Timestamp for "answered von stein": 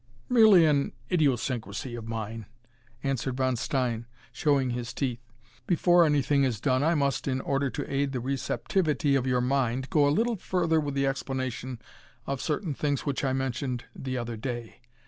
3.03-4.07